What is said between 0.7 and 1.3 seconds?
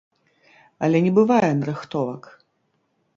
Але не